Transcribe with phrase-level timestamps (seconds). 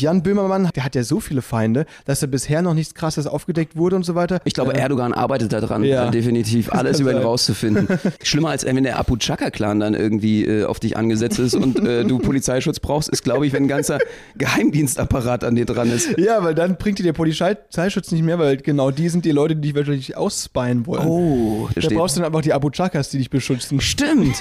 [0.00, 3.74] Jan Böhmermann, der hat ja so viele Feinde, dass er bisher noch nichts Krasses aufgedeckt
[3.74, 4.38] wurde und so weiter.
[4.44, 6.06] Ich glaube, Äh, Erdogan arbeitet daran, Ja.
[6.06, 7.88] äh, definitiv alles über ihn rauszufinden.
[8.22, 11.80] Schlimmer als äh, wenn der Abu Chaka-Clan dann irgendwie äh, auf dich angesetzt ist und
[11.84, 13.98] äh, du Polizeischutz brauchst, ist, glaube ich, wenn ein ganzer
[14.36, 16.16] Geheimdienstapparat an dir dran ist.
[16.16, 19.56] Ja, weil dann bringt dir der Polizeischutz nicht mehr, weil genau die sind die Leute,
[19.56, 21.08] die dich wahrscheinlich ausspyen wollen.
[21.08, 23.80] Oh, da brauchst du dann einfach die Abu Chakas, die dich beschützen.
[23.80, 24.36] Stimmt.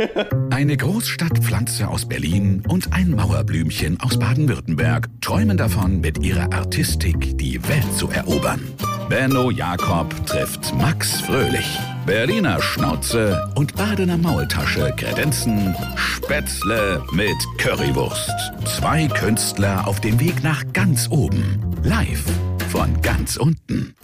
[0.48, 7.60] Eine Großstadtpflanze aus Berlin und ein Mauerblümchen aus Baden-Württemberg träumen davon, mit ihrer Artistik die
[7.68, 8.60] Welt zu erobern.
[9.08, 11.78] Benno Jakob trifft Max Fröhlich.
[12.06, 18.32] Berliner Schnauze und Badener Maultasche kredenzen Spätzle mit Currywurst.
[18.64, 21.60] Zwei Künstler auf dem Weg nach ganz oben.
[21.82, 22.24] Live
[22.70, 23.94] von ganz unten.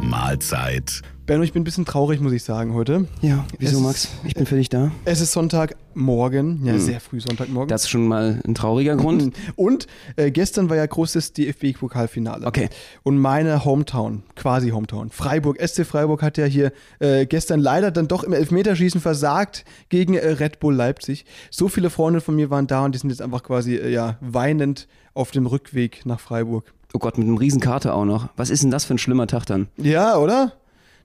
[0.00, 1.02] Mahlzeit.
[1.28, 3.06] Benno, ich bin ein bisschen traurig, muss ich sagen, heute.
[3.20, 4.08] Ja, wieso, Es- Max?
[4.24, 4.90] Ich bin für dich da.
[5.04, 7.68] Es ist Sonntagmorgen, ja, sehr früh Sonntagmorgen.
[7.68, 9.34] Das ist schon mal ein trauriger Grund.
[9.56, 12.46] Und äh, gestern war ja großes DFB-Pokalfinale.
[12.46, 12.70] Okay.
[13.02, 18.08] Und meine Hometown, quasi Hometown, Freiburg, SC Freiburg hat ja hier äh, gestern leider dann
[18.08, 21.26] doch im Elfmeterschießen versagt gegen äh, Red Bull Leipzig.
[21.50, 24.16] So viele Freunde von mir waren da und die sind jetzt einfach quasi äh, ja,
[24.22, 26.72] weinend auf dem Rückweg nach Freiburg.
[26.94, 28.30] Oh Gott, mit einem Riesenkarte auch noch.
[28.38, 29.68] Was ist denn das für ein schlimmer Tag dann?
[29.76, 30.54] Ja, oder?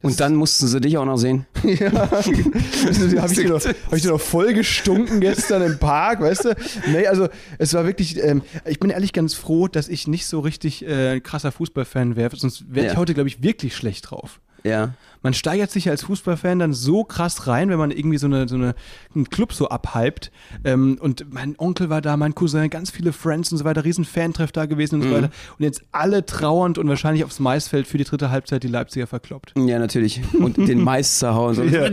[0.04, 1.46] Und dann mussten sie dich auch noch sehen.
[1.64, 6.46] Ja, habe ich, dir doch- hab ich dir doch voll gestunken gestern im Park, weißt
[6.46, 6.56] du?
[6.92, 10.42] Nee, also es war wirklich, ähm, ich bin ehrlich ganz froh, dass ich nicht so
[10.42, 12.98] richtig äh, ein krasser Fußballfan wäre, sonst wäre ich Ja.
[13.00, 14.40] heute, glaube ich, wirklich schlecht drauf.
[14.64, 14.94] Ja.
[15.24, 18.48] Man steigert sich ja als Fußballfan dann so krass rein, wenn man irgendwie so, eine,
[18.48, 18.76] so eine,
[19.16, 20.32] einen Club so abhypt.
[20.64, 24.06] Ähm, und mein Onkel war da, mein Cousin, ganz viele Friends und so weiter, riesen
[24.06, 25.30] Fantreff da gewesen und so weiter.
[25.58, 29.54] Und jetzt alle trauernd und wahrscheinlich aufs Maisfeld für die dritte Halbzeit die Leipziger verkloppt.
[29.58, 30.22] Ja, natürlich.
[30.38, 31.56] Und den Mais zerhauen.
[31.56, 31.64] So.
[31.64, 31.90] Ja.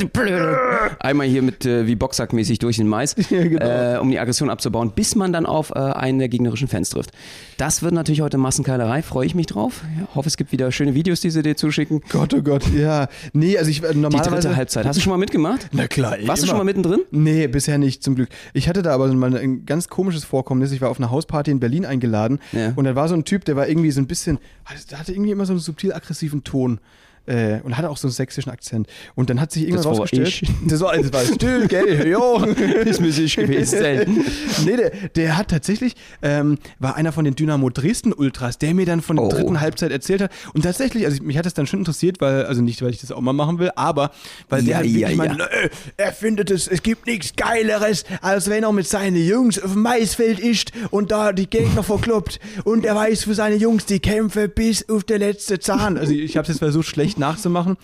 [0.99, 3.65] Einmal hier mit äh, wie Boxsackmäßig durch den Mais, Ja, genau.
[3.65, 7.13] äh, um die Aggression abzubauen, bis man dann auf äh, einen der gegnerischen Fans trifft.
[7.57, 9.83] Das wird natürlich heute Massenkeilerei, freue ich mich drauf.
[9.99, 12.03] Ja, hoffe, es gibt wieder schöne Videos, die sie dir zuschicken.
[12.09, 13.09] Gott, oh Gott, ja.
[13.33, 14.31] Nee, also ich äh, Die normalerweise...
[14.49, 14.87] dritte Halbzeit.
[14.87, 15.69] Hast du schon mal mitgemacht?
[15.73, 16.51] Na klar, Warst du immer.
[16.51, 17.01] schon mal mittendrin?
[17.11, 18.29] Nee, bisher nicht, zum Glück.
[18.53, 20.73] Ich hatte da aber mal ein ganz komisches Vorkommnis.
[20.73, 22.73] Ich war auf einer Hausparty in Berlin eingeladen Ja.
[22.77, 24.39] und da war so ein Typ, der war irgendwie so ein bisschen,
[24.91, 26.81] der hatte irgendwie immer so einen subtil aggressiven Ton.
[27.27, 28.89] Äh, und hatte auch so einen sächsischen Akzent.
[29.15, 30.29] Und dann hat sich Das war rausgestellt.
[30.43, 30.51] ich.
[30.67, 32.45] Das war, das war du, gell, jo.
[32.85, 34.25] Das muss ich gewesen sein.
[34.65, 38.87] nee, der, der hat tatsächlich, ähm, war einer von den Dynamo Dresden Ultras, der mir
[38.87, 39.29] dann von der Oh.
[39.29, 40.33] dritten Halbzeit erzählt hat.
[40.55, 43.01] Und tatsächlich, also ich, mich hat das dann schon interessiert, weil, also nicht, weil ich
[43.01, 44.11] das auch mal machen will, aber
[44.49, 45.17] weil der Ja, halt ja, ja.
[45.17, 49.63] meinte, "Nö, er findet es, es gibt nichts Geileres, als wenn er mit seinen Jungs
[49.63, 53.85] auf dem Maisfeld ist und da die Gegner verkloppt und er weiß für seine Jungs
[53.87, 55.97] die Kämpfe bis auf der letzte Zahn.
[55.99, 57.77] Also ich habe es jetzt versucht, schlecht nachzumachen.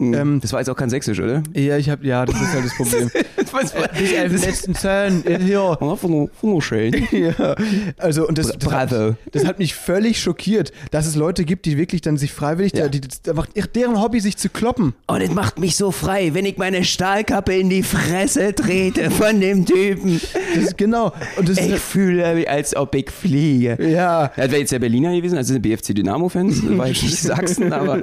[0.00, 1.42] Ähm, Das war jetzt auch kein Sächsisch, oder?
[1.54, 3.10] ja, ich habe, ja, das ist halt das Problem.
[3.52, 5.76] Das auf den letzten Zahn, äh, hier.
[5.80, 7.06] wunderschön.
[7.12, 7.54] Ja,
[7.98, 8.72] also und das, das.
[8.72, 8.92] Hat,
[9.32, 12.88] das hat mich völlig schockiert, dass es Leute gibt, die wirklich dann sich freiwillig, Ja.
[12.88, 14.94] die, die, einfach deren Hobby sich zu kloppen.
[15.06, 19.38] Und es macht mich so frei, wenn ich meine Stahlkappe in die Fresse trete von
[19.40, 20.20] dem Typen.
[20.54, 21.12] Das ist genau.
[21.36, 23.76] Und das Ich ist, fühle mich, als ob ich fliege.
[23.80, 24.02] ja.
[24.02, 28.00] Ja, das wäre jetzt der Berliner gewesen, also BFC Dynamo-Fans, war jetzt nicht Sachsen, aber.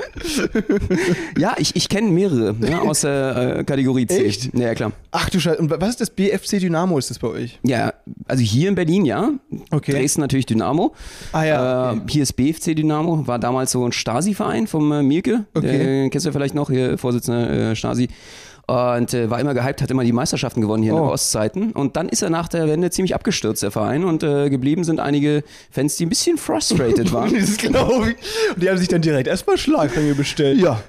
[1.37, 4.25] ja, ich, ich kenne mehrere ne, aus der äh, Kategorie C.
[4.25, 4.53] Echt?
[4.53, 4.91] Ja, klar.
[5.11, 5.59] Ach du Scheiße.
[5.59, 6.97] Und was ist das BFC Dynamo?
[6.97, 7.59] Ist das bei euch?
[7.63, 7.93] Ja,
[8.27, 9.31] also hier in Berlin, ja.
[9.71, 9.91] Okay.
[9.91, 10.93] Dresden natürlich Dynamo.
[11.31, 12.01] Ah ja, Äh, okay.
[12.09, 15.45] Hier ist BFC Dynamo, war damals so ein Stasi-Verein vom äh, Mielke.
[15.53, 16.05] Okay.
[16.05, 18.09] Äh, kennst du vielleicht noch, hier Vorsitzender äh, Stasi.
[18.69, 21.05] Und äh, war immer gehypt, hat immer die Meisterschaften gewonnen hier in Oh.
[21.05, 21.71] den Ostzeiten.
[21.71, 24.03] Und dann ist er nach der Wende ziemlich abgestürzt, der Verein.
[24.03, 27.33] Und äh, geblieben sind einige Fans, die ein bisschen frustrated waren.
[27.33, 28.15] Das glaube ich.
[28.53, 30.59] Und die haben sich dann direkt erstmal Schlagringe bestellt.
[30.59, 30.81] Ja.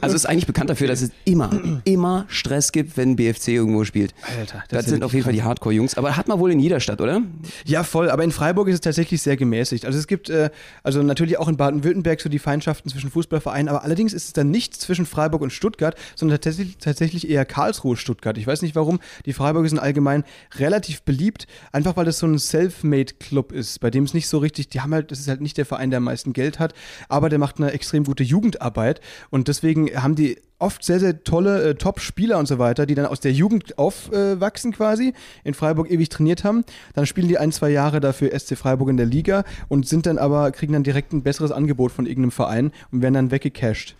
[0.00, 1.50] Also ist eigentlich bekannt dafür, dass es immer,
[1.84, 4.14] immer Stress gibt, wenn BFC irgendwo spielt.
[4.38, 5.98] Alter, das Das, sind auf jeden Fall die Hardcore-Jungs.
[5.98, 7.20] Aber hat man wohl in jeder Stadt, oder?
[7.66, 8.08] Ja, voll.
[8.08, 9.84] Aber in Freiburg ist es tatsächlich sehr gemäßigt.
[9.84, 10.48] Also es gibt, äh,
[10.82, 14.50] also natürlich auch in Baden-Württemberg so die Feindschaften zwischen Fußballvereinen, aber allerdings ist es dann
[14.50, 18.38] nichts zwischen Freiburg und Stuttgart, sondern tatsächlich, tatsächlich eher Karlsruhe, Stuttgart.
[18.38, 19.00] Ich weiß nicht warum.
[19.24, 20.24] Die Freiburger sind allgemein
[20.56, 24.68] relativ beliebt, einfach weil das so ein Self-Made-Club ist, bei dem es nicht so richtig,
[24.68, 26.74] die haben halt, das ist halt nicht der Verein, der am meisten Geld hat,
[27.08, 29.00] aber der macht eine extrem gute Jugendarbeit
[29.30, 33.06] und deswegen haben die oft sehr, sehr tolle äh, Top-Spieler und so weiter, die dann
[33.06, 35.12] aus der Jugend aufwachsen quasi,
[35.44, 36.64] in Freiburg ewig trainiert haben.
[36.94, 40.18] Dann spielen die ein, zwei Jahre dafür SC Freiburg in der Liga und sind dann
[40.18, 43.96] aber, kriegen dann direkt ein besseres Angebot von irgendeinem Verein und werden dann weggecasht.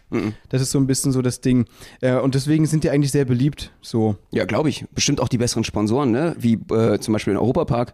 [0.49, 1.67] Das ist so ein bisschen so das Ding.
[2.01, 3.73] Äh, und deswegen sind die eigentlich sehr beliebt.
[3.83, 4.17] So.
[4.31, 4.87] Ja, glaube ich.
[4.95, 6.35] Bestimmt auch die besseren Sponsoren, ne?
[6.39, 7.93] Wie äh, zum Beispiel in Europapark.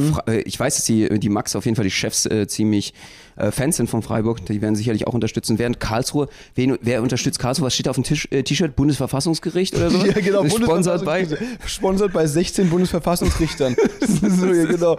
[0.00, 2.94] Fra- äh, ich weiß, dass die, die Max auf jeden Fall die Chefs äh, ziemlich
[3.31, 5.58] äh, Fans sind von Freiburg, die werden sicherlich auch unterstützen.
[5.58, 7.66] Während Karlsruhe, wen, wer unterstützt Karlsruhe?
[7.66, 8.76] Was steht da auf dem äh, T-Shirt?
[8.76, 10.02] Bundesverfassungsgericht oder so?
[10.12, 10.46] Ja, genau.
[10.48, 11.26] Sponsert bei.
[11.64, 13.76] Sponsert bei 16 Bundesverfassungsrichtern.
[14.00, 14.96] so, ja, genau.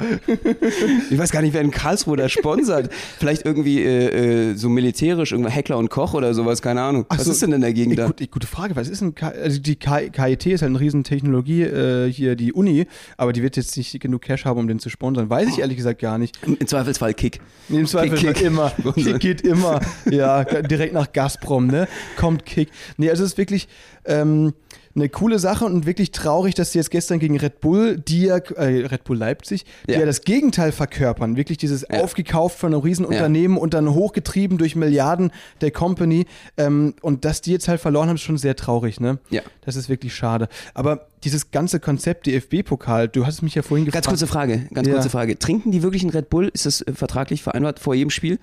[1.10, 2.92] Ich weiß gar nicht, wer in Karlsruhe da sponsert.
[3.20, 7.06] Vielleicht irgendwie äh, äh, so militärisch, irgendwer Heckler und Koch oder sowas, keine Ahnung.
[7.10, 8.08] Ach Was so, ist denn in der Gegend da?
[8.08, 8.76] Gut, gute Frage.
[8.76, 12.36] Was ist denn K also die K KIT ist halt eine riesen Technologie äh, hier
[12.36, 12.88] die Uni,
[13.18, 15.30] aber die wird jetzt nicht genug Cash haben, um den zu sponsern.
[15.30, 16.40] Weiß ich ehrlich gesagt gar nicht.
[16.46, 17.40] Im Zweifelsfall Kick.
[17.70, 18.48] Im Zweifel Kick.
[18.48, 18.72] immer.
[18.96, 19.80] Kick geht immer.
[20.10, 21.88] Ja, direkt nach Gazprom, ne?
[22.18, 22.70] Kommt Kick.
[22.98, 23.68] Nee, also es ist wirklich
[24.06, 24.54] ähm,
[24.96, 28.38] eine coole Sache und wirklich traurig, dass sie jetzt gestern gegen Red Bull, die ja,
[28.38, 30.00] äh, Red Bull Leipzig, die ja.
[30.02, 30.06] Ja.
[30.06, 31.36] das Gegenteil verkörpern.
[31.36, 36.26] Wirklich dieses aufgekauft von einem Riesenunternehmen und dann hochgetrieben durch Milliarden der Company.
[36.58, 39.18] Ähm, und dass die jetzt halt verloren haben, ist schon sehr traurig, ne?
[39.32, 39.42] Ja.
[39.62, 40.48] Das ist wirklich schade.
[40.76, 44.06] Aber dieses ganze Konzept DFB-Pokal, du hast mich ja vorhin gefragt.
[44.06, 44.94] Ganz kurze Frage, ganz Ja.
[44.94, 45.40] kurze Frage.
[45.40, 46.52] Trinken die wirklich einen Red Bull?
[46.54, 48.38] Ist das äh, vertraglich vereinbart vor jedem Spiel?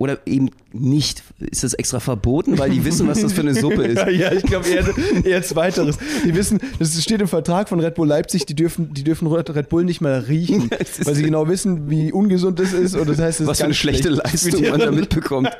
[0.00, 1.22] Oder eben nicht?
[1.40, 3.98] Ist das extra verboten, weil die wissen, was das für eine Suppe ist?
[3.98, 4.86] Ja, ja ich glaube eher,
[5.26, 5.98] eher zweiteres.
[6.24, 9.68] Die wissen, das steht im Vertrag von Red Bull Leipzig, die dürfen, die dürfen Red
[9.68, 12.96] Bull nicht mal riechen, Das weil sie genau wissen, wie ungesund das ist.
[12.96, 15.50] Und das heißt, es Was ist für eine schlechte schlecht Leistung man da mitbekommt.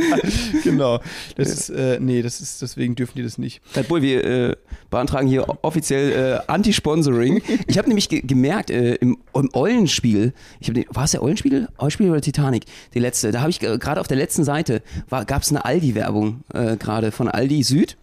[0.64, 1.00] Genau.
[1.36, 3.60] Das ist, äh, nee, das ist, deswegen dürfen die das nicht.
[3.76, 4.56] Red Bull, wir äh,
[4.90, 7.42] beantragen hier offiziell äh, Anti-Sponsoring.
[7.66, 11.22] Ich habe nämlich ge gemerkt, äh, im, im Eulenspiel, ich hab den, war es der
[11.22, 11.68] Eulenspiel?
[11.78, 12.64] Eulenspiel oder Titanic?
[12.94, 13.32] Die letzte.
[13.32, 17.10] Da habe ich äh, gerade auf der letzten Seite gab es eine Aldi-Werbung äh, gerade
[17.10, 17.96] von Aldi Süd.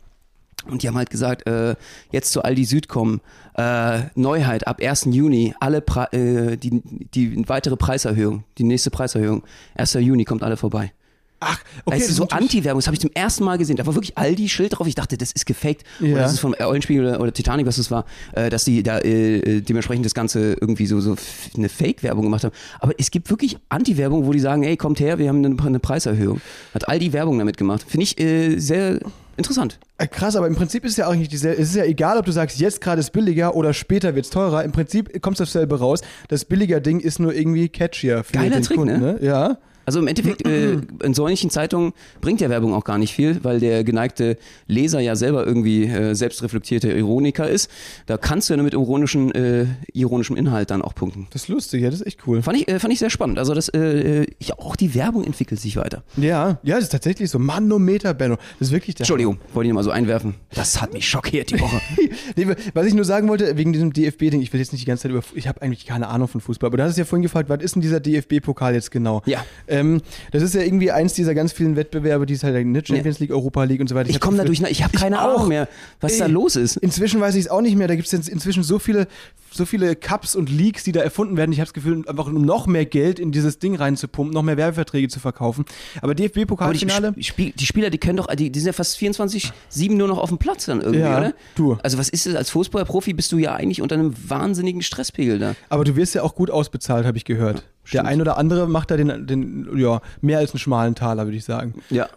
[0.65, 1.75] Und die haben halt gesagt, äh,
[2.11, 3.21] jetzt zu Aldi Süd kommen,
[3.55, 5.05] äh, Neuheit ab 1.
[5.11, 6.81] Juni, alle Pre äh, die,
[7.13, 9.43] die weitere Preiserhöhung, die nächste Preiserhöhung,
[9.75, 9.93] 1.
[9.93, 10.91] Juni kommt alle vorbei.
[11.39, 13.75] Ach, Okay, das ist so Anti-Werbung, das habe ich zum ersten Mal gesehen.
[13.75, 14.87] Da war wirklich Aldi-Schild drauf.
[14.87, 15.83] Ich dachte, das ist gefaked.
[15.99, 16.13] Ja.
[16.13, 18.97] Oder das ist vom Eulenspiegel oder, oder Titanic, was das war, äh, dass die da
[18.99, 21.15] äh, äh, dementsprechend das Ganze irgendwie so, so
[21.55, 22.53] eine Fake-Werbung gemacht haben.
[22.79, 25.79] Aber es gibt wirklich Anti-Werbung, wo die sagen, ey, kommt her, wir haben eine, eine
[25.79, 26.41] Preiserhöhung.
[26.73, 27.85] Hat Aldi Werbung damit gemacht.
[27.87, 28.99] Finde ich äh, sehr
[29.37, 29.79] interessant.
[29.99, 31.61] Äh, Krass, aber im Prinzip ist ja auch nicht dieselbe.
[31.61, 34.31] Es ist ja egal, ob du sagst, jetzt gerade ist billiger oder später wird es
[34.31, 34.63] teurer.
[34.63, 36.01] Im Prinzip kommt es dasselbe raus.
[36.27, 38.99] Das billiger Ding ist nur irgendwie catchier für Geiler den Trick, Kunden.
[38.99, 39.13] ne?
[39.13, 39.19] Ne?
[39.25, 39.57] Ja.
[39.87, 40.73] Also im Endeffekt, äh,
[41.03, 44.37] in solchen Zeitungen bringt ja Werbung auch gar nicht viel, weil der geneigte
[44.67, 47.71] Leser ja selber irgendwie äh, selbstreflektierter Ironiker ist.
[48.05, 51.27] Da kannst du ja nur mit ironischen, äh, ironischem Inhalt dann auch punkten.
[51.29, 52.41] Das ist lustig, ja, das ist echt cool.
[52.41, 53.39] Fand ich, äh, fand ich sehr spannend.
[53.39, 56.03] Also das, äh, ja, auch die Werbung entwickelt sich weiter.
[56.17, 57.39] Ja, ja, das ist tatsächlich so.
[57.39, 58.35] Manometer, Benno.
[58.59, 59.03] Das ist wirklich der.
[59.05, 60.35] Entschuldigung, wollte ich mal so einwerfen.
[60.53, 61.79] Das hat mich schockiert die Woche.
[62.35, 65.03] Nee, was ich nur sagen wollte, wegen diesem DFB-Ding, ich will jetzt nicht die ganze
[65.03, 67.23] Zeit über, ich habe eigentlich keine Ahnung von Fußball, aber du hast es ja vorhin
[67.23, 69.21] gefragt, was ist denn dieser DFB-Pokal jetzt genau?
[69.25, 69.43] Ja.
[69.79, 70.01] Ähm,
[70.31, 73.31] das ist ja irgendwie eins dieser ganz vielen Wettbewerbe, die es halt ne, Champions League,
[73.31, 74.09] Europa League und so weiter.
[74.09, 75.19] Ich hab komme da das durch, Gefühl- ich habe keine.
[75.19, 75.67] Ahnung mehr,
[76.01, 76.77] was da Ey, los ist.
[76.77, 77.87] Inzwischen weiß ich es auch nicht mehr.
[77.87, 79.07] Da gibt es inzwischen so viele,
[79.51, 81.51] so viele Cups und Leagues, die da erfunden werden.
[81.51, 84.57] Ich habe das Gefühl, einfach um noch mehr Geld in dieses Ding reinzupumpen, noch mehr
[84.57, 85.65] Werbeverträge zu verkaufen.
[86.01, 87.13] Aber die, DFB-Pokalfinale.
[87.21, 89.51] Sp- die Spieler, die können doch, die, die sind ja fast 24-7
[89.95, 91.33] nur noch auf dem Platz dann irgendwie, Ja, oder?
[91.55, 91.77] du.
[91.83, 95.55] Also was ist es, als Fußballprofi bist du ja eigentlich unter einem wahnsinnigen Stresspegel da.
[95.69, 97.63] Aber du wirst ja auch gut ausbezahlt, habe ich gehört.
[97.93, 101.37] Der ein oder andere macht da den, den, ja, mehr als einen schmalen Taler, würde
[101.37, 101.75] ich sagen.
[101.89, 102.09] Ja.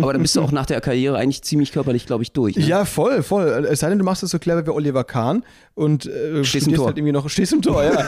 [0.00, 2.56] Aber dann bist du auch nach der Karriere eigentlich ziemlich körperlich, glaube ich, durch.
[2.56, 2.64] Ne?
[2.64, 3.66] Ja, voll, voll.
[3.70, 5.42] Es sei denn, du machst das so clever wie Oliver Kahn
[5.74, 6.86] und äh, Stehst im Tor.
[6.86, 7.92] halt irgendwie noch, stehst im Tor, ja.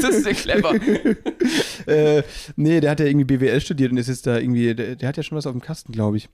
[0.00, 0.74] Das ist sehr clever.
[1.86, 2.22] äh,
[2.56, 5.16] nee, der hat ja irgendwie BWL studiert und ist jetzt da irgendwie, der, der hat
[5.16, 6.28] ja schon was auf dem Kasten, glaube ich.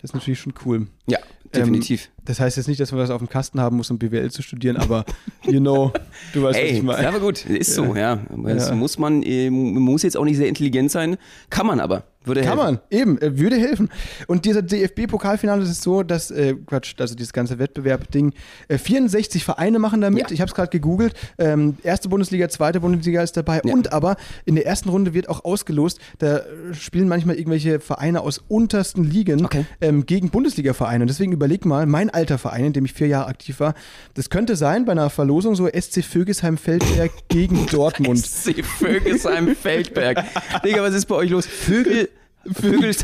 [0.00, 0.86] Das ist natürlich schon cool.
[1.08, 1.18] Ja,
[1.54, 2.04] definitiv.
[2.06, 4.30] Ähm, das heißt jetzt nicht, dass man was auf dem Kasten haben muss, um BWL
[4.30, 5.04] zu studieren, aber
[5.44, 5.92] you know,
[6.32, 7.02] du weißt, was Ey, ich meine.
[7.02, 8.20] ja, aber gut, ist so, ja.
[8.32, 8.74] Aber Das Ja.
[8.76, 11.16] muss man, äh, muss jetzt auch nicht sehr intelligent sein,
[11.50, 12.04] kann man aber.
[12.28, 12.74] Würde Kann helfen.
[12.90, 13.88] man, eben, äh, würde helfen.
[14.26, 18.32] Und dieser DFB-Pokalfinale ist so, dass, äh, Quatsch, also dieses ganze Wettbewerb-Ding,
[18.68, 20.20] äh, 64 Vereine machen damit.
[20.22, 20.30] Ja.
[20.30, 21.14] Ich habe es gerade gegoogelt.
[21.38, 23.60] Ähm, erste Bundesliga, zweite Bundesliga ist dabei.
[23.64, 23.72] Ja.
[23.72, 26.42] Und aber in der ersten Runde wird auch ausgelost, da äh,
[26.74, 29.64] spielen manchmal irgendwelche Vereine aus untersten Ligen Okay.
[29.80, 31.02] ähm, gegen Bundesliga-Vereine.
[31.02, 33.74] Und deswegen überleg mal, mein alter Verein, in dem ich vier Jahre aktiv war,
[34.14, 38.18] das könnte sein bei einer Verlosung so SC Vögesheim-Feldberg gegen Dortmund.
[38.18, 40.24] SC Vögelsheim Feldberg.
[40.64, 41.46] Digga, was ist bei euch los?
[41.46, 42.08] Vögel.
[42.46, 42.94] Vögel.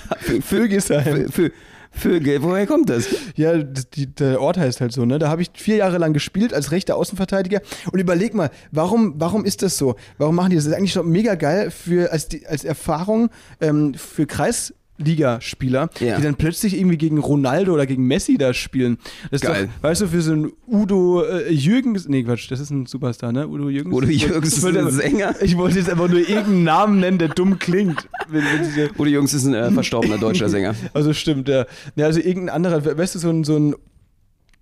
[0.43, 1.27] Vögesheim.
[1.27, 1.51] Vö-
[1.97, 3.07] Vögel, woher kommt das?
[3.37, 5.21] Ja, die, der Ort heißt halt so, ne?
[5.21, 7.61] Da habe ich vier Jahre lang gespielt als rechter Außenverteidiger.
[7.93, 9.95] Und überleg mal, warum, warum ist das so?
[10.19, 10.65] Warum machen die das?
[10.65, 14.27] Das ist eigentlich schon mega geil für, als, die, als Erfahrung ähm, für
[14.99, 16.17] Kreisligaspieler, Ja.
[16.17, 18.99] die dann plötzlich irgendwie gegen Ronaldo oder gegen Messi da spielen.
[19.31, 19.69] Das ist Geil.
[19.77, 23.33] Doch, weißt du, für so einen Udo äh, Jürgens, nee Quatsch, das ist ein Superstar,
[23.33, 23.49] ne?
[23.49, 23.95] Udo Jürgens.
[23.95, 25.35] Udo Jürgens ich ist wollte ein Sänger.
[25.43, 28.09] Ich wollte jetzt einfach nur irgendeinen Namen nennen, der dumm klingt.
[28.29, 30.75] Wenn, wenn Udo Jungs ist ein äh, verstorbener deutscher Sänger.
[30.93, 31.67] also stimmt, ja.
[31.97, 32.07] ja.
[32.07, 33.75] Also irgendein anderer, weißt du, so ein, so ein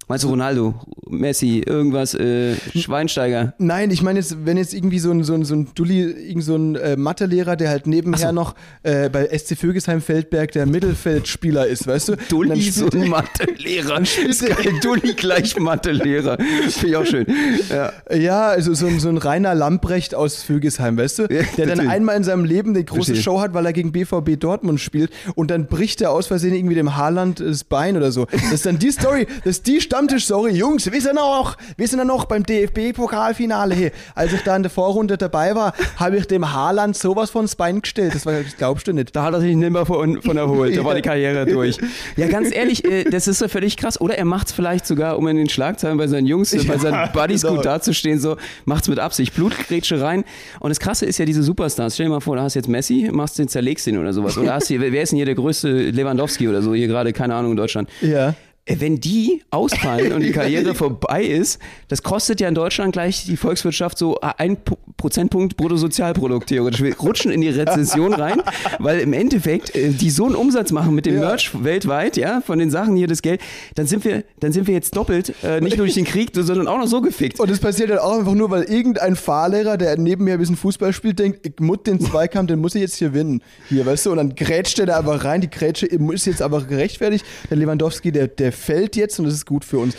[0.08, 0.74] Meinst du Ronaldo,
[1.08, 3.54] Messi, irgendwas, äh, Schweinsteiger?
[3.58, 6.44] Nein, ich meine jetzt, wenn jetzt irgendwie so ein, so ein, so ein Dulli, irgend
[6.44, 8.32] so ein äh, Mathelehrer, der halt nebenher so.
[8.32, 12.16] noch äh, bei SC Vögesheim-Feldberg der Mittelfeldspieler ist, weißt du?
[12.28, 14.00] Dulli, so ein er- Mathelehrer.
[14.02, 14.74] Ist geil.
[14.82, 16.36] Dulli gleich Mathelehrer.
[16.68, 17.26] Finde ich auch schön.
[17.70, 17.92] Ja.
[18.14, 21.22] Ja, also so ein, so ein Rainer Lamprecht aus Vögesheim, weißt du?
[21.30, 23.16] Ja, der dann einmal in seinem Leben eine große.
[23.16, 26.74] Show hat, weil er gegen BVB Dortmund spielt und dann bricht er aus Versehen irgendwie
[26.74, 28.26] dem Haaland das Bein oder so.
[28.32, 30.52] Das ist dann die Story, das ist die Stammtisch-Story.
[30.52, 33.74] Jungs, wir sind noch, wir sind ja noch beim DFB-Pokalfinale.
[33.74, 37.44] Hey, als ich da in der Vorrunde dabei war, habe ich dem Haaland sowas von
[37.44, 38.14] das Bein gestellt.
[38.14, 39.14] Das, war, das glaubst du nicht.
[39.14, 40.74] Da hat er sich nicht mehr von, von erholt.
[40.78, 41.76] Da war die Karriere durch.
[42.16, 44.00] Ja, ganz ehrlich, äh, das ist ja völlig krass.
[44.00, 47.12] Oder er macht es vielleicht sogar, um in den Schlagzeilen bei seinen Jungs, bei seinen
[47.12, 47.56] Buddies genau.
[47.56, 49.34] gut dazustehen, so macht's mit Absicht.
[49.34, 50.24] Blutgrätsche rein.
[50.60, 51.92] Und das Krasse ist ja diese Superstars.
[51.92, 54.38] Stell dir mal vor, da hast du jetzt Messi, machst den, zerlegst den oder sowas.
[54.38, 57.34] Oder hast hier, wer ist denn hier der größte Lewandowski oder so, hier gerade, keine
[57.34, 57.90] Ahnung, in Deutschland.
[58.00, 58.34] Ja.
[58.64, 63.24] Äh, Wenn die ausfallen und die Karriere vorbei ist, das kostet ja in Deutschland gleich
[63.24, 66.80] die Volkswirtschaft so ein Pu- Prozentpunkt Bruttosozialprodukt theoretisch.
[66.80, 68.40] Wir rutschen in die Rezession rein,
[68.78, 71.20] weil im Endeffekt äh, die so einen Umsatz machen mit dem Ja.
[71.22, 73.40] Merch weltweit, ja, von den Sachen hier das Geld,
[73.74, 76.68] dann sind wir, dann sind wir jetzt doppelt, äh, nicht nur durch den Krieg, sondern
[76.68, 77.40] auch noch so gefickt.
[77.40, 80.56] Und das passiert halt auch einfach nur, weil irgendein Fahrlehrer, der neben mir ein bisschen
[80.56, 83.42] Fußball spielt, denkt, ich muss den Zweikampf, den muss ich jetzt hier gewinnen.
[83.68, 84.12] Hier, weißt du?
[84.12, 85.40] Und dann grätscht er da einfach rein.
[85.40, 87.24] Die Grätsche ist jetzt aber gerechtfertigt.
[87.50, 89.94] Der Lewandowski, der, der fällt jetzt und das ist gut für uns.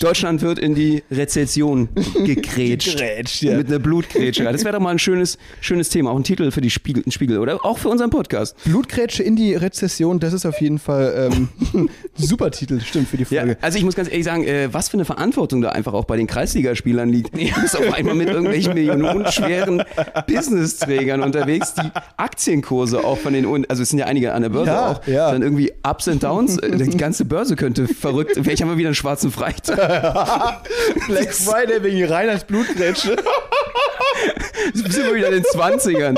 [0.00, 1.88] Deutschland wird in die Rezession
[2.24, 2.98] gegrätscht.
[2.98, 3.56] Gegrätscht, ja.
[3.56, 4.44] Mit einer Blutgrätsche.
[4.44, 6.10] Das wäre doch mal ein schönes, schönes Thema.
[6.10, 7.64] Auch ein Titel für die Spiegel, Spiegel, oder?
[7.64, 8.56] Auch für unseren Podcast.
[8.64, 13.16] Blutgrätsche in die Rezession, das ist auf jeden Fall ähm, ein super Titel, stimmt, für
[13.16, 13.58] die Ja, Folge.
[13.60, 16.16] also ich muss ganz ehrlich sagen, äh, was für eine Verantwortung da einfach auch bei
[16.16, 17.34] den Kreisligaspielern liegt.
[17.34, 19.82] Du bist auf einmal mit irgendwelchen millionenschweren
[20.26, 24.70] Business-Trägern unterwegs, die Aktienkurse auch von den, also es sind ja einige an der Börse
[24.70, 25.30] Ja, auch, ja.
[25.32, 28.88] dann irgendwie Ups und Downs, äh, die ganze Börse könnte verrückt, vielleicht haben wir wieder
[28.88, 30.64] einen schwarzen Freitag.
[31.06, 33.16] Black Friday wegen Reiners Blutgrätsche.
[34.74, 36.16] sind wir wieder in den 20ern.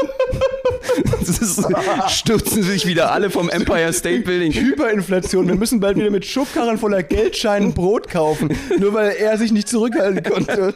[1.23, 1.65] Das ist,
[2.09, 4.53] stürzen sich wieder alle vom Empire State Building.
[4.53, 5.47] Hyperinflation.
[5.47, 9.69] Wir müssen bald wieder mit Schubkarren voller Geldscheinen Brot kaufen, nur weil er sich nicht
[9.69, 10.75] zurückhalten konnte.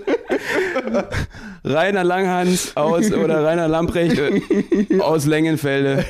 [1.65, 6.05] Rainer Langhans aus oder Rainer Lamprecht äh, aus Längenfelde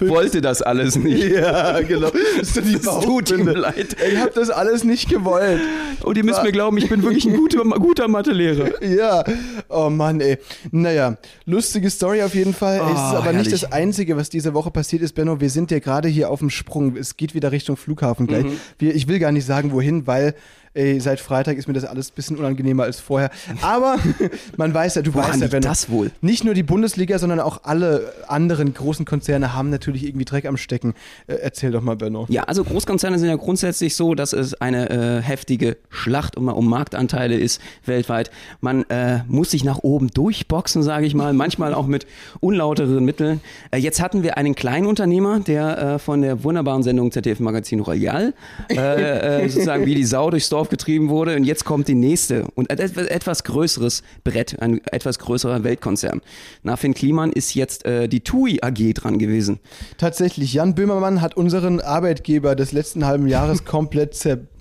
[0.00, 1.28] wollte das alles nicht.
[1.28, 2.10] Ja, genau.
[2.38, 3.96] Das, Es tut ihm leid.
[4.10, 5.60] Ich habe das alles nicht gewollt.
[6.02, 8.82] Und ihr müsst mir glauben, ich bin wirklich ein guter, guter Mathelehrer.
[8.82, 9.24] Ja,
[9.68, 10.38] oh Mann, ey.
[10.70, 12.80] Naja, lustige Story auf jeden Fall.
[12.92, 13.60] Es ist aber nicht herrlich.
[13.60, 15.40] das Einzige, was diese Woche passiert ist, Benno.
[15.40, 16.96] Wir sind ja gerade hier auf dem Sprung.
[16.96, 18.44] Es geht wieder Richtung Flughafen gleich.
[18.44, 18.60] Mhm.
[18.78, 20.34] Wir, ich will gar nicht sagen, wohin, weil
[20.74, 23.30] ey, seit Freitag ist mir das alles ein bisschen unangenehmer als vorher.
[23.62, 23.96] Aber
[24.56, 25.68] man weiß ja, du Woran weißt ja, Benno.
[25.68, 26.10] das wohl?
[26.20, 30.56] Nicht nur die Bundesliga, sondern auch alle anderen großen Konzerne haben natürlich irgendwie Dreck am
[30.56, 30.94] Stecken.
[31.26, 32.26] Äh, erzähl doch mal, Benno.
[32.28, 36.68] Ja, also Großkonzerne sind ja grundsätzlich so, dass es eine äh, heftige Schlacht um, um
[36.68, 38.30] Marktanteile ist weltweit.
[38.60, 42.06] Man äh, muss sich nach oben durchboxen, sage ich mal, manchmal auch mit
[42.40, 43.40] unlauteren Mitteln.
[43.70, 47.80] Äh, jetzt hatten wir einen kleinen Unternehmer, der äh, von der wunderbaren Sendung ZDF Magazin
[47.80, 48.34] Royal
[48.68, 51.36] äh, sozusagen wie die Sau durchs Dorf getrieben wurde.
[51.36, 56.20] Und jetzt kommt die nächste und et etwas größeres Brett, ein etwas größerer Weltkonzern.
[56.64, 59.60] Nach Finn Kliman ist jetzt äh, die TUI AG dran gewesen.
[59.98, 64.16] Tatsächlich, Jan Böhmermann hat unseren Arbeitgeber des letzten halben Jahres komplett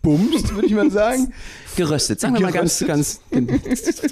[0.07, 1.33] zerbumst, würde ich mal sagen.
[1.75, 2.19] Geröstet.
[2.19, 3.19] Sagen wir mal ganz, ganz,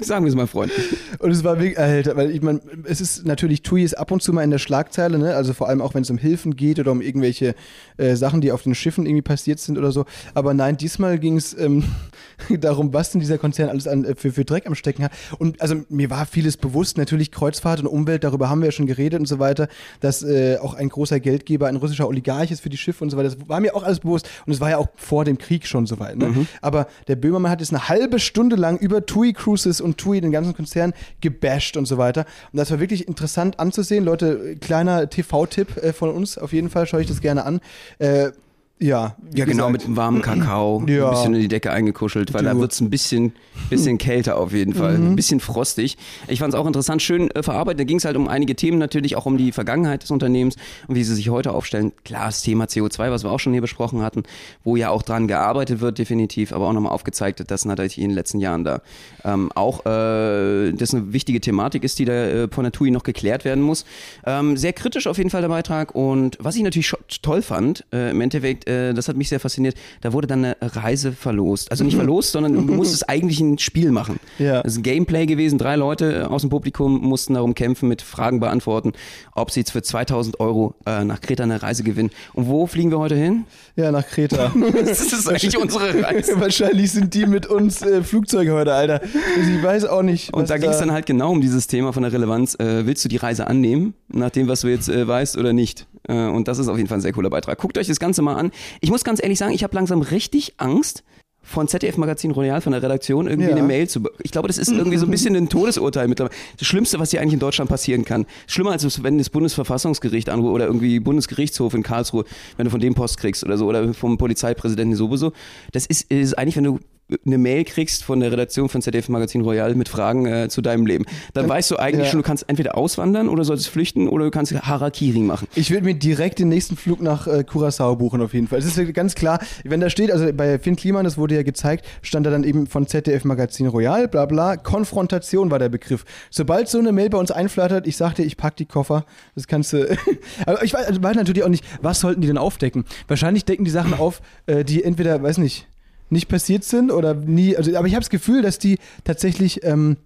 [0.00, 0.86] sagen wir es mal freundlich.
[1.18, 4.22] Und es war wirklich, Alter, weil ich meine, es ist natürlich, TUI ist ab und
[4.22, 5.34] zu mal in der Schlagzeile, ne?
[5.34, 7.56] Also vor allem auch, wenn es um Hilfen geht oder um irgendwelche
[7.96, 10.04] äh, Sachen, die auf den Schiffen irgendwie passiert sind oder so.
[10.34, 11.82] Aber nein, diesmal ging es ähm,
[12.60, 15.12] darum, was denn dieser Konzern alles an, äh, für, für Dreck am Stecken hat.
[15.38, 18.86] Und also mir war vieles bewusst, natürlich Kreuzfahrt und Umwelt, darüber haben wir ja schon
[18.86, 19.66] geredet und so weiter,
[19.98, 23.16] dass äh, auch ein großer Geldgeber, ein russischer Oligarch ist für die Schiffe und so
[23.16, 23.30] weiter.
[23.30, 24.28] Das war mir auch alles bewusst.
[24.46, 26.16] Und es war ja auch vor dem Krieg schon so weit.
[26.16, 26.46] Ne?
[26.60, 30.32] Aber der Böhmermann hat jetzt eine halbe Stunde lang über TUI Cruises und TUI, den
[30.32, 32.24] ganzen Konzern, gebasht und so weiter.
[32.52, 34.04] Und das war wirklich interessant anzusehen.
[34.04, 37.60] Leute, kleiner TV-Tipp äh, von uns, auf jeden Fall schaue ich das gerne an.
[37.98, 38.30] Äh,
[38.78, 41.06] ja, Ja, genau, gesagt, mit einem warmen Kakao, Ja.
[41.06, 42.60] ein bisschen in die Decke eingekuschelt, weil da Du.
[42.60, 43.32] wird es ein bisschen,
[43.70, 45.12] bisschen kälter auf jeden Fall, Mhm.
[45.12, 45.96] ein bisschen frostig.
[46.28, 47.80] Ich fand es auch interessant, schön äh, verarbeitet.
[47.80, 50.56] Da ging es halt um einige Themen, natürlich auch um die Vergangenheit des Unternehmens
[50.88, 51.92] und wie sie sich heute aufstellen.
[52.04, 54.24] Klar, das Thema CO2, was wir auch schon hier besprochen hatten,
[54.62, 58.14] wo ja auch dran gearbeitet wird, definitiv, aber auch nochmal aufgezeigt, dass natürlich in den
[58.14, 58.82] letzten Jahren da
[59.24, 63.04] ähm, auch äh, das eine wichtige Thematik ist, die da äh, von der TUI noch
[63.04, 63.84] geklärt werden muss.
[64.26, 66.92] Ähm, sehr kritisch auf jeden Fall der Beitrag und was ich natürlich
[67.22, 69.76] toll fand, äh, im Endeffekt, äh, das hat mich sehr fasziniert.
[70.00, 71.70] Da wurde dann eine Reise verlost.
[71.70, 74.18] Also nicht verlost, sondern du musstest eigentlich ein Spiel machen.
[74.38, 74.62] Ja.
[74.62, 75.58] Das ist ein Gameplay gewesen.
[75.58, 78.92] Drei Leute aus dem Publikum mussten darum kämpfen, mit Fragen beantworten,
[79.34, 82.10] ob sie jetzt für 2000 Euro äh, nach Kreta eine Reise gewinnen.
[82.34, 83.44] Und wo fliegen wir heute hin?
[83.76, 84.52] Ja, nach Kreta.
[84.86, 86.38] Das ist eigentlich unsere Reise.
[86.40, 89.00] Wahrscheinlich sind die mit uns äh, Flugzeuge heute, Alter.
[89.02, 90.32] Also ich weiß auch nicht.
[90.32, 92.54] Und da ging es dann halt genau um dieses Thema von der Relevanz.
[92.56, 95.86] Äh, willst du die Reise annehmen, nach dem, was du jetzt äh, weißt oder nicht?
[96.08, 97.58] Äh, und das ist auf jeden Fall ein sehr cooler Beitrag.
[97.58, 98.50] Guckt euch das Ganze mal an.
[98.80, 101.04] Ich muss ganz ehrlich sagen, ich habe langsam richtig Angst,
[101.48, 103.54] von ZDF Magazin Royal, von der Redaktion, irgendwie Ja.
[103.56, 104.00] eine Mail zu.
[104.24, 106.34] Ich glaube, das ist irgendwie so ein bisschen ein Todesurteil mittlerweile.
[106.58, 108.26] Das Schlimmste, was hier eigentlich in Deutschland passieren kann.
[108.48, 112.24] Schlimmer als wenn das Bundesverfassungsgericht anruft oder irgendwie Bundesgerichtshof in Karlsruhe,
[112.56, 115.32] wenn du von dem Post kriegst oder so, oder vom Polizeipräsidenten sowieso.
[115.70, 116.80] Das ist, ist eigentlich, wenn du
[117.24, 120.86] eine Mail kriegst von der Redaktion von ZDF Magazin Royal mit Fragen äh, zu deinem
[120.86, 121.04] Leben.
[121.34, 122.10] Dann weißt du eigentlich ja.
[122.10, 125.46] schon, du kannst entweder auswandern oder solltest flüchten oder du kannst Harakiri machen.
[125.54, 128.58] Ich würde mir direkt den nächsten Flug nach äh, Curacao buchen auf jeden Fall.
[128.58, 131.86] Es ist ganz klar, wenn da steht, also bei Finn Kliman, das wurde ja gezeigt,
[132.02, 136.04] stand da dann eben von ZDF Magazin Royal, bla bla, Konfrontation war der Begriff.
[136.30, 139.04] Sobald so eine Mail bei uns einflattert, ich sagte, ich pack die Koffer,
[139.36, 139.96] das kannst du.
[140.46, 142.84] Aber ich weiß, also weiß natürlich auch nicht, was sollten die denn aufdecken?
[143.06, 145.68] Wahrscheinlich decken die Sachen auf, äh, die entweder, weiß nicht,
[146.10, 147.56] nicht passiert sind oder nie.
[147.56, 149.96] Also, aber ich habe das Gefühl, dass die tatsächlich, ähm,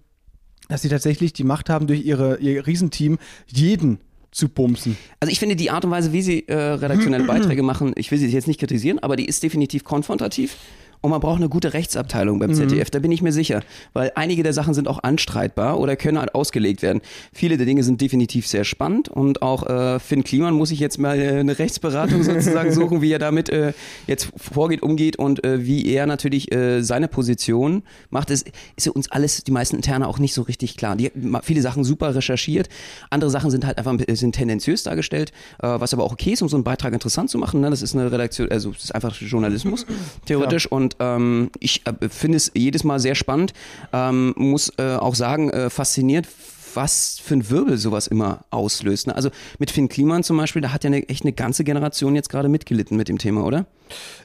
[0.67, 3.99] dass sie tatsächlich die Macht haben, durch ihre, ihr Riesenteam jeden
[4.31, 4.97] zu bumsen.
[5.19, 8.17] Also ich finde die Art und Weise, wie sie äh, redaktionelle Beiträge machen, ich will
[8.17, 10.55] sie jetzt nicht kritisieren, aber die ist definitiv konfrontativ.
[11.01, 13.61] Und man braucht eine gute Rechtsabteilung beim ZDF, da bin ich mir sicher.
[13.93, 17.01] Weil einige der Sachen sind auch anstreitbar oder können halt ausgelegt werden.
[17.33, 20.99] Viele der Dinge sind definitiv sehr spannend und auch äh, Finn Kliman muss ich jetzt
[20.99, 23.73] mal äh, eine Rechtsberatung sozusagen suchen, wie er damit äh,
[24.05, 28.29] jetzt vorgeht, umgeht und äh, wie er natürlich äh, seine Position macht.
[28.29, 30.95] Es ist ja uns alles, die meisten Interne auch nicht so richtig klar.
[30.95, 32.69] Die viele Sachen super recherchiert,
[33.09, 35.31] andere Sachen sind halt einfach sind tendenziös dargestellt,
[35.63, 37.61] äh, was aber auch okay ist, um so einen Beitrag interessant zu machen.
[37.61, 37.71] Ne?
[37.71, 39.85] Das ist eine Redaktion, also es ist einfach Journalismus
[40.25, 43.53] theoretisch und ähm, ich äh, finde es jedes Mal sehr spannend.
[43.93, 46.27] Ähm, muss äh, auch sagen, äh, fasziniert,
[46.75, 49.07] was für ein Wirbel sowas immer auslöst.
[49.07, 49.15] Ne?
[49.15, 52.29] Also mit Finn Kliman zum Beispiel, da hat ja eine, echt eine ganze Generation jetzt
[52.29, 53.65] gerade mitgelitten mit dem Thema, oder?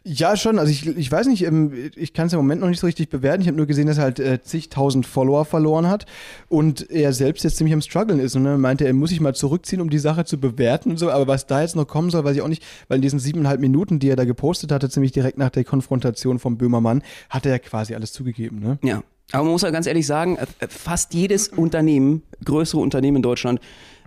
[0.05, 0.59] Ja, schon.
[0.59, 3.09] Also ich, ich weiß nicht, ähm, ich kann es im Moment noch nicht so richtig
[3.09, 3.43] bewerten.
[3.43, 6.07] Ich habe nur gesehen, dass er halt äh, zigtausend Follower verloren hat
[6.49, 8.37] und er selbst jetzt ziemlich am struggeln ist.
[8.37, 11.11] Und meinte er, er muss sich mal zurückziehen, um die Sache zu bewerten und so.
[11.11, 13.61] Aber was da jetzt noch kommen soll, weiß ich auch nicht, weil in diesen siebeneinhalb
[13.61, 17.53] Minuten, die er da gepostet hatte, ziemlich direkt nach der Konfrontation vom Böhmermann, hat er
[17.53, 18.61] ja quasi alles zugegeben.
[18.61, 18.79] Ne?
[18.83, 19.03] Ja.
[19.33, 23.61] Aber man muss ja ganz ehrlich sagen, äh, fast jedes Unternehmen, größere Unternehmen in Deutschland,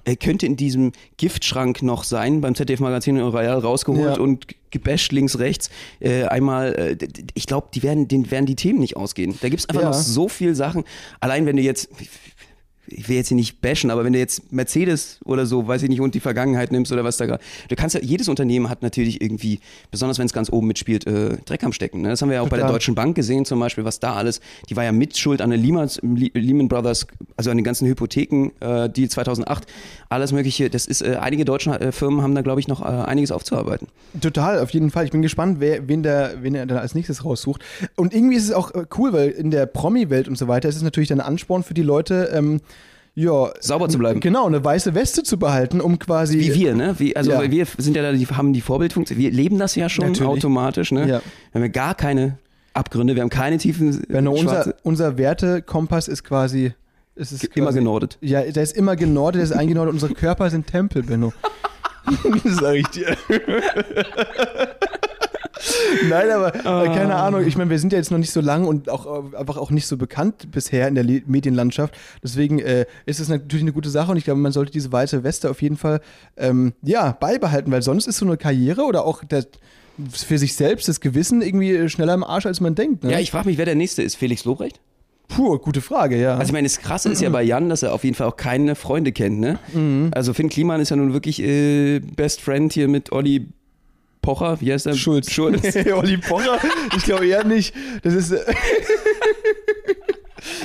[0.06, 4.22] äh, könnte in diesem Giftschrank noch sein, beim ZDF Magazin Royal rausgeholt Ja.
[4.22, 5.70] und gebasht links, rechts.
[6.00, 9.38] Äh, einmal, äh, ich glaube, die werden, denen werden die Themen nicht ausgehen.
[9.42, 9.88] Da gibt es einfach Ja.
[9.90, 10.86] noch so viel Sachen.
[11.20, 11.90] Allein wenn du jetzt,
[12.92, 15.90] ich will jetzt hier nicht bashen, aber wenn du jetzt Mercedes oder so, weiß ich
[15.90, 18.82] nicht, und die Vergangenheit nimmst oder was da gerade, du kannst ja, jedes Unternehmen hat
[18.82, 19.60] natürlich irgendwie,
[19.92, 22.02] besonders wenn es ganz oben mitspielt, äh, Dreck am Stecken.
[22.02, 22.10] Ne?
[22.10, 22.76] Das haben wir ja auch bei der Total.
[22.76, 25.90] Deutschen Bank gesehen zum Beispiel, was da alles, die war ja mitschuld an der Lehman,
[26.02, 29.66] Lehman Brothers, also an den ganzen Hypotheken, äh, die 2008,
[30.10, 32.86] alles mögliche, das ist, äh, einige deutsche äh, Firmen haben da glaube ich noch äh,
[32.86, 33.88] einiges aufzuarbeiten.
[34.22, 35.06] Total, auf jeden Fall.
[35.06, 37.62] Ich bin gespannt, wer, wen, der, wen er dann als nächstes raussucht.
[37.96, 40.76] Und irgendwie ist es auch äh, cool, weil in der Promi-Welt und so weiter ist
[40.76, 42.62] es natürlich dann ein Ansporn für die Leute, ähm,
[43.20, 44.22] ja, Sauber zu bleiben.
[44.22, 46.40] Genau, eine weiße Weste zu behalten, um quasi.
[46.40, 46.96] Wie wir, ne?
[47.00, 47.52] Wie, also Ja.
[47.52, 50.30] wir sind ja da, die haben die Vorbildfunktion, wir leben das ja schon Natürlich.
[50.30, 51.02] automatisch, ne?
[51.02, 51.08] Ja.
[51.08, 51.22] Wir
[51.56, 52.38] haben ja gar keine
[52.74, 56.74] Abgründe, wir haben keine tiefen schwarze, unser, unser Wertekompass ist quasi.
[57.16, 58.18] Es ist immer quasi, genordet.
[58.22, 59.94] Ja, der ist immer genordet, der ist eingenordet.
[59.94, 61.34] Unsere Körper sind Tempel, Benno.
[62.44, 63.18] das sag ich dir.
[66.10, 67.46] Nein, aber äh, keine Ahnung.
[67.46, 69.72] Ich meine, wir sind ja jetzt noch nicht so lang und auch äh, einfach auch
[69.72, 71.96] nicht so bekannt bisher in der Le Medienlandschaft.
[72.24, 75.24] Deswegen äh, ist es natürlich eine gute Sache und ich glaube, man sollte diese weiße
[75.24, 76.02] Weste auf jeden Fall
[76.38, 79.46] ähm, ja beibehalten, weil sonst ist so eine Karriere oder auch der,
[80.12, 83.04] für sich selbst das Gewissen irgendwie schneller im Arsch, als man denkt.
[83.04, 83.12] Ne?
[83.12, 84.16] Ja, ich frage mich, wer der nächste ist.
[84.16, 84.80] Felix Lobrecht?
[85.28, 86.34] Puh, gute Frage, ja.
[86.34, 88.36] Also ich meine, das Krasse ist ja bei Jan, dass er auf jeden Fall auch
[88.36, 89.60] keine Freunde kennt, ne?
[89.74, 90.10] Mhm.
[90.12, 93.48] Also Finn Kliman ist ja nun wirklich äh, Best Friend hier mit Olli
[94.22, 94.94] Pocher, wie heißt der?
[94.96, 95.32] Schulz.
[95.32, 95.76] Schulz.
[95.94, 96.60] Olli Pocher?
[96.98, 97.74] Ich glaube eher nicht.
[98.04, 98.32] Das ist.
[98.32, 98.40] äh,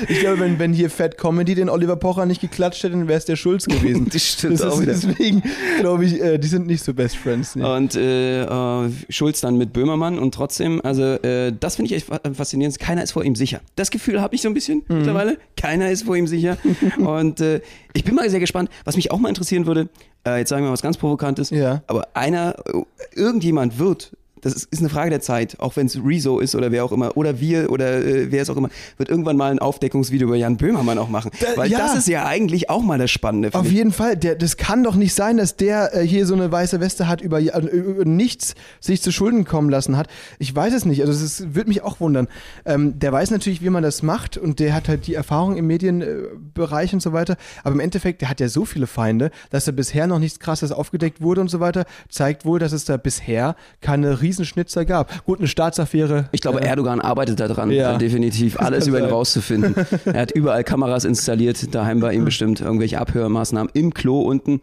[0.09, 3.19] ich glaube, wenn, wenn hier Fat Comedy den Oliver Pocher nicht geklatscht hätte, dann wäre
[3.19, 4.09] es der Schulz gewesen.
[4.13, 4.93] Das stimmt das auch wieder.
[4.93, 5.43] Deswegen
[5.81, 7.57] glaube ich, äh, die sind nicht so Best Friends.
[7.57, 7.65] Nee.
[7.65, 12.07] Und äh, äh, Schulz dann mit Böhmermann und trotzdem, also äh, das finde ich echt
[12.07, 12.79] fa- faszinierend.
[12.79, 13.61] Keiner ist vor ihm sicher.
[13.77, 14.97] Das Gefühl habe ich so ein bisschen Mhm.
[14.99, 15.39] mittlerweile.
[15.57, 16.57] Keiner ist vor ihm sicher.
[16.99, 17.61] und äh,
[17.95, 19.89] ich bin mal sehr gespannt, was mich auch mal interessieren würde,
[20.27, 21.83] äh, jetzt sagen wir mal was ganz Provokantes, Ja.
[21.87, 22.83] aber einer, äh,
[23.15, 26.71] irgendjemand wird das ist, ist eine Frage der Zeit, auch wenn es Rezo ist oder
[26.71, 29.59] wer auch immer, oder wir oder äh, wer es auch immer, wird irgendwann mal ein
[29.59, 31.31] Aufdeckungsvideo über Jan Böhmermann auch machen.
[31.41, 31.79] Da- Weil ja.
[31.79, 33.51] das ist ja eigentlich auch mal das Spannende.
[33.53, 33.73] Auf ich.
[33.73, 36.81] jeden Fall, der, das kann doch nicht sein, dass der äh, hier so eine weiße
[36.81, 40.09] Weste hat, über, also über nichts sich zu Schulden kommen lassen hat.
[40.39, 42.29] Ich weiß es nicht, also es würde mich auch wundern.
[42.65, 45.67] Ähm, der weiß natürlich, wie man das macht und der hat halt die Erfahrung im
[45.67, 47.37] Medienbereich und so weiter.
[47.63, 50.73] Aber im Endeffekt, der hat ja so viele Feinde, dass da bisher noch nichts Krasses
[50.73, 51.85] aufgedeckt wurde und so weiter.
[52.09, 55.25] Zeigt wohl, dass es da bisher keine Riesenschnitzer gab.
[55.25, 56.29] Gut, eine Staatsaffäre.
[56.33, 57.95] Ich glaube, äh, Erdogan arbeitet daran, Ja.
[57.95, 59.75] äh, definitiv alles über ihn rauszufinden.
[60.05, 64.61] er hat überall Kameras installiert, daheim bei ihm bestimmt irgendwelche Abhörmaßnahmen im Klo unten,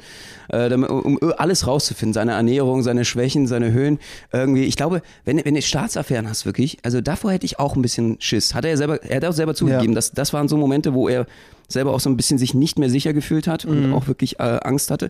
[0.50, 4.00] äh, um alles rauszufinden, seine Ernährung, seine Schwächen, seine Höhen.
[4.34, 7.82] Irgendwie, ich glaube, wenn, wenn du Staatsaffären hast, wirklich, also davor hätte ich auch ein
[7.82, 8.54] bisschen Schiss.
[8.54, 9.96] Hat er ja selber, er hat auch selber zugegeben, Ja.
[9.96, 11.26] dass das waren so Momente, wo er
[11.68, 13.94] selber auch so ein bisschen sich nicht mehr sicher gefühlt hat und Mhm.
[13.94, 15.10] auch wirklich äh, Angst hatte.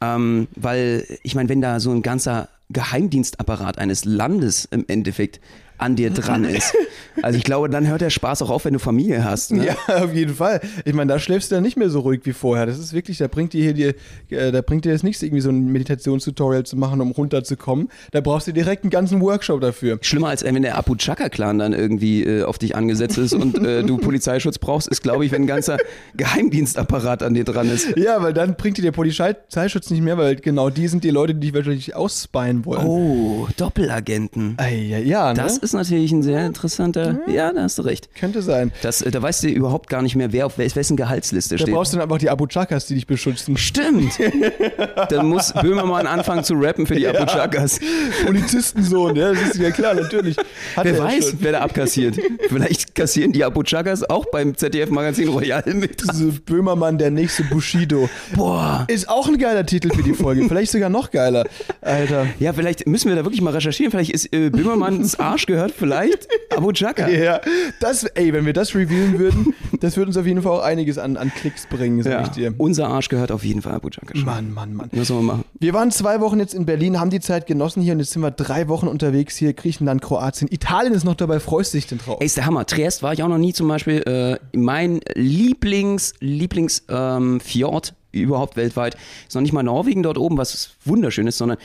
[0.00, 5.40] Ähm, weil, ich meine, wenn da so ein ganzer Geheimdienstapparat eines Landes im Endeffekt
[5.78, 6.74] an dir dran ist.
[7.22, 9.52] Also ich glaube, dann hört der Spaß auch auf, wenn du Familie hast.
[9.52, 9.66] Ne?
[9.66, 10.60] Ja, auf jeden Fall.
[10.84, 12.66] Ich meine, da schläfst du dann nicht mehr so ruhig wie vorher.
[12.66, 15.40] Das ist wirklich, da bringt dir hier die, äh, da bringt dir jetzt nichts, irgendwie
[15.40, 17.88] so ein Meditationstutorial zu machen, um runterzukommen.
[18.12, 19.98] Da brauchst du direkt einen ganzen Workshop dafür.
[20.02, 23.82] Schlimmer als wenn der Abu Chaka-Clan dann irgendwie äh, auf dich angesetzt ist und äh,
[23.84, 25.78] du Polizeischutz brauchst, ist, glaube ich, wenn ein ganzer
[26.16, 27.96] Geheimdienstapparat an dir dran ist.
[27.96, 31.34] Ja, weil dann bringt dir der Polizeischutz nicht mehr, weil genau die sind die Leute,
[31.34, 32.86] die dich wahrscheinlich ausspyen wollen.
[32.86, 34.54] Oh, Doppelagenten.
[34.58, 35.34] Ei, ja, ja, ne?
[35.34, 37.18] Das ist natürlich ein sehr interessanter.
[37.26, 38.08] Ja, da hast du recht.
[38.14, 38.72] Könnte sein.
[38.82, 41.74] Das, äh, da weißt du überhaupt gar nicht mehr, wer auf wessen Gehaltsliste Da steht.
[41.74, 43.56] brauchst du dann auch die Abu Chakas, die dich beschützen.
[43.56, 44.12] Stimmt.
[45.10, 47.78] Dann muss Böhmermann anfangen zu rappen für die Abu Chakas.
[48.26, 50.36] Polizistensohn, ja, das ist ja klar, natürlich.
[50.76, 51.38] Hat er Wer ja weiß, schon.
[51.40, 52.16] wer da abkassiert.
[52.48, 56.00] Vielleicht kassieren die Abu Chakas auch beim ZDF-Magazin Royal mit.
[56.12, 58.08] So Böhmermann, der nächste Bushido.
[58.34, 58.84] Boah.
[58.88, 60.46] Ist auch ein geiler Titel für die Folge.
[60.48, 61.44] Vielleicht sogar noch geiler.
[61.80, 62.26] Alter.
[62.38, 63.90] Ja, vielleicht müssen wir da wirklich mal recherchieren.
[63.90, 67.08] Vielleicht ist äh, Böhmermanns Arsch gehört vielleicht Abu Chaka.
[67.08, 67.40] Ja,
[67.80, 70.98] das, ey, wenn wir das revealen würden, das würde uns auf jeden Fall auch einiges
[70.98, 72.54] an, an Klicks bringen, sag Ja, ich dir.
[72.58, 74.14] unser Arsch gehört auf jeden Fall Abu Chaka.
[74.16, 74.24] schon.
[74.24, 74.88] Mann, Mann, Mann.
[74.92, 75.44] Was sollen wir machen?
[75.58, 78.22] Wir waren zwei Wochen jetzt in Berlin, haben die Zeit genossen hier und jetzt sind
[78.22, 79.52] wir drei Wochen unterwegs hier.
[79.52, 81.40] Griechenland, Kroatien, Italien ist noch dabei.
[81.40, 82.18] Freust du dich denn drauf?
[82.20, 82.64] Ey, ist der Hammer.
[82.66, 84.02] Triest war ich auch noch nie zum Beispiel.
[84.02, 88.96] Äh, mein Lieblings, Lieblings ähm, Fjord überhaupt weltweit.
[89.26, 91.58] Ist noch nicht mal Norwegen dort oben, was wunderschön ist, sondern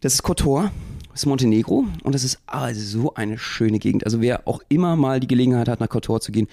[0.00, 0.70] das ist Kotor.
[1.16, 4.04] Das ist Montenegro und das ist ah, so eine schöne Gegend.
[4.04, 6.46] Also wer auch immer mal die Gelegenheit hat, nach Kotor zu gehen,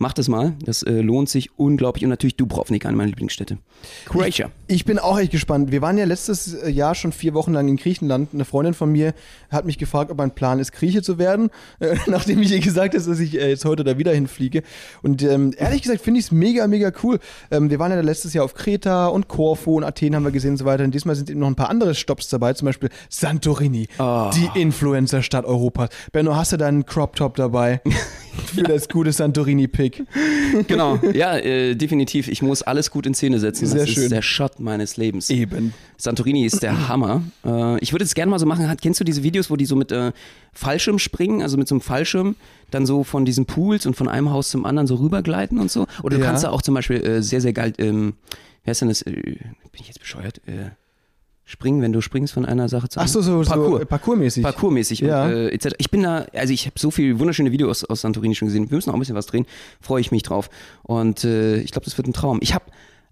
[0.00, 0.54] macht es mal.
[0.64, 2.04] Das äh, lohnt sich unglaublich.
[2.04, 3.58] Und natürlich Dubrovnik, eine meiner Lieblingsstädte.
[4.06, 4.50] Croatia.
[4.66, 5.70] Ich bin auch echt gespannt.
[5.72, 8.30] Wir waren ja letztes äh, Jahr schon vier Wochen lang in Griechenland.
[8.32, 9.14] Eine Freundin von mir
[9.50, 12.94] hat mich gefragt, ob mein Plan ist, Grieche zu werden, äh, nachdem ich ihr gesagt
[12.94, 14.62] habe, dass ich äh, jetzt heute da wieder hinfliege.
[15.02, 17.20] Und ähm, ehrlich gesagt finde ich es mega, mega cool.
[17.50, 20.52] Ähm, wir waren ja letztes Jahr auf Kreta und Korfu und Athen haben wir gesehen
[20.52, 20.82] und so weiter.
[20.84, 23.86] Und diesmal sind eben noch ein paar andere Stops dabei, zum Beispiel Santorini,
[24.34, 25.88] die Influencer-Stadt Europas.
[26.12, 27.80] Benno, hast du deinen Crop-Top dabei
[28.54, 30.04] für das gute Santorini-Pick?
[30.66, 32.28] Genau, ja, äh, definitiv.
[32.28, 33.64] Ich muss alles gut in Szene setzen.
[33.64, 34.08] Das Sehr ist schön.
[34.10, 35.30] der Shot meines Lebens.
[35.30, 35.72] Eben.
[35.96, 37.22] Santorini ist der Hammer.
[37.44, 38.66] Äh, ich würde es gerne mal so machen.
[38.80, 40.12] Kennst du diese Videos, wo die so mit äh,
[40.52, 42.36] Fallschirm springen, also mit so einem Fallschirm,
[42.70, 45.86] dann so von diesen Pools und von einem Haus zum anderen so rübergleiten und so?
[46.02, 46.28] Oder du Ja.
[46.28, 48.14] kannst da auch zum Beispiel äh, sehr, sehr geil, ähm,
[48.64, 49.02] wer ist denn das?
[49.02, 50.38] Äh, bin ich jetzt bescheuert?
[50.46, 50.70] Äh,
[51.50, 53.70] springen, wenn du springst von einer Sache zur Ach so, so, Parkour.
[53.70, 54.42] so äh, parkourmäßig.
[54.44, 55.24] Parkourmäßig Ja.
[55.24, 55.74] und, äh, etc.
[55.78, 58.70] Ich bin da, also ich habe so viele wunderschöne Videos aus Santorini schon gesehen.
[58.70, 59.46] Wir müssen auch ein bisschen was drehen.
[59.80, 60.48] Freue ich mich drauf.
[60.84, 62.38] Und äh, ich glaube, das wird ein Traum.
[62.40, 62.64] Ich habe,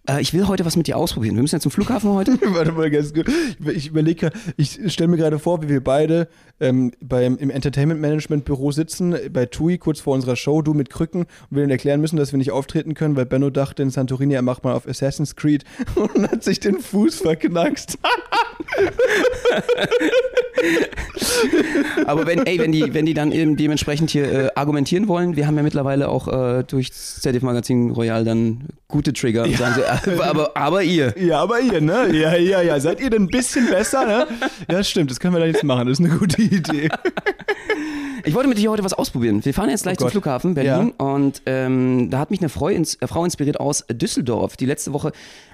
[0.08, 1.36] äh, ich will heute was mit dir ausprobieren.
[1.36, 2.32] Wir müssen ja zum Flughafen heute.
[2.42, 3.26] Warte mal ganz gut.
[3.72, 6.28] Ich überlege, ich stelle mir gerade vor, wie wir beide
[6.60, 10.90] ähm, beim, im Entertainment Management Büro sitzen, bei TUI, kurz vor unserer Show, du mit
[10.90, 13.90] Krücken und wir dann erklären müssen, dass wir nicht auftreten können, weil Benno dachte in
[13.90, 17.98] Santorini, er macht mal auf Assassin's Creed und hat sich den Fuß verknackst.
[22.06, 25.46] Aber wenn, ey, wenn die, wenn die dann eben dementsprechend hier äh, argumentieren wollen, wir
[25.46, 29.82] haben ja mittlerweile auch äh, durch das ZDF-Magazin Royal dann gute Trigger und sagen so,
[30.06, 31.14] aber, aber, aber ihr.
[31.18, 32.14] Ja, aber ihr, ne?
[32.14, 32.80] Ja, ja, ja.
[32.80, 34.26] Seid ihr denn ein bisschen besser, ne?
[34.70, 35.10] Ja, stimmt.
[35.10, 35.86] Das können wir dann jetzt machen.
[35.86, 36.88] Das ist eine gute Idee.
[38.28, 39.44] Ich wollte mit dir heute was ausprobieren.
[39.44, 40.12] Wir fahren jetzt gleich Oh zum Gott.
[40.12, 44.56] Flughafen Berlin und ähm, da hat mich eine Frau, ins, äh, Frau inspiriert aus Düsseldorf,
[44.56, 45.12] die letzte Woche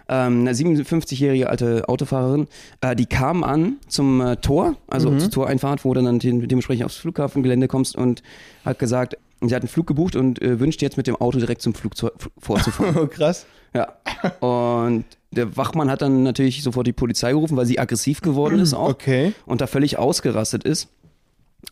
[0.08, 2.46] ähm, eine 57-jährige alte Autofahrerin,
[2.82, 5.20] äh, die kam an zum äh, Tor, also Mhm.
[5.20, 8.22] zur Toreinfahrt, wo du dann de dementsprechend aufs Flughafengelände kommst und
[8.64, 11.62] hat gesagt, sie hat einen Flug gebucht und äh, wünscht jetzt mit dem Auto direkt
[11.62, 12.96] zum Flugzeug vorzufahren.
[13.00, 13.46] Oh, krass.
[13.74, 13.92] ja.
[14.40, 18.74] Und der Wachmann hat dann natürlich sofort die Polizei gerufen, weil sie aggressiv geworden ist
[18.74, 19.32] auch Okay.
[19.46, 20.88] und da völlig ausgerastet ist.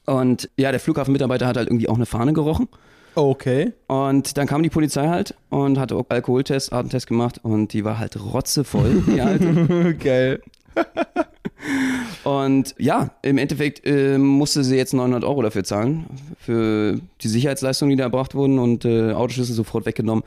[0.07, 2.69] Und ja, der Flughafenmitarbeiter hat halt irgendwie auch eine Fahne gerochen.
[3.15, 3.73] Okay.
[3.89, 7.99] Und dann kam die Polizei halt und hat auch Alkoholtest, Atemtest gemacht und die war
[7.99, 9.95] halt rotzevoll, die alte.
[9.97, 10.41] Geil.
[12.25, 16.07] Und ja, im Endeffekt äh, musste sie jetzt 900 Euro dafür zahlen,
[16.39, 20.25] für die Sicherheitsleistungen, die da erbracht wurden und äh, Autoschlüssel sofort weggenommen.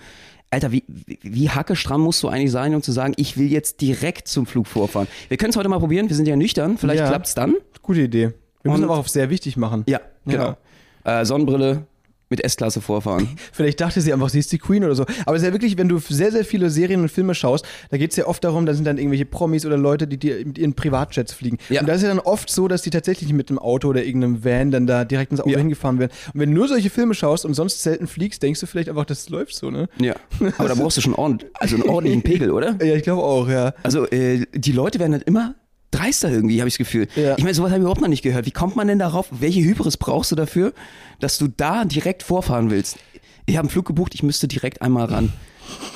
[0.52, 3.82] Alter, wie, wie, wie hackestramm musst du eigentlich sein, um zu sagen, ich will jetzt
[3.82, 5.08] direkt zum Flug vorfahren?
[5.28, 7.08] Wir können es heute mal probieren, wir sind ja nüchtern, vielleicht Ja.
[7.08, 7.56] klappt's dann.
[7.82, 8.32] Gute Idee.
[8.66, 9.84] Wir müssen Und- aber auch auf sehr wichtig machen.
[9.88, 10.58] Ja, genau.
[11.04, 11.84] Äh, Sonnenbrille
[12.28, 13.30] mit S-Klasse vorfahren.
[13.54, 15.06] Vielleicht dachte sie einfach, sie ist die Queen oder so.
[15.28, 17.98] Aber es ist ja wirklich, wenn du sehr, sehr viele Serien und Filme schaust, da
[17.98, 20.58] geht es ja oft darum, da sind dann irgendwelche Promis oder Leute, die, die mit
[20.58, 21.60] ihren Privatjets fliegen.
[21.70, 21.82] Ja.
[21.82, 24.44] Und da ist ja dann oft so, dass die tatsächlich mit einem Auto oder irgendeinem
[24.44, 25.60] Van dann da direkt ins Auto Ja.
[25.60, 26.12] hingefahren werden.
[26.34, 29.06] Und wenn du nur solche Filme schaust und sonst selten fliegst, denkst du vielleicht einfach,
[29.06, 29.88] das läuft so, ne?
[30.02, 30.16] Ja.
[30.58, 32.76] Aber da brauchst du schon ordentlich, also einen ordentlichen Pegel, oder?
[32.84, 33.76] Ja, ich glaube auch, ja.
[33.84, 35.54] Also äh, die Leute werden halt immer
[35.92, 37.08] dreister irgendwie, habe ich das Gefühl.
[37.16, 37.36] Ja.
[37.38, 38.46] Ich meine, sowas habe ich überhaupt noch nicht gehört.
[38.46, 39.28] Wie kommt man denn darauf?
[39.32, 40.74] Welche Hybris brauchst du dafür,
[41.20, 42.98] dass du da direkt vorfahren willst?
[43.46, 45.32] Ich habe einen Flug gebucht, ich müsste direkt einmal ran.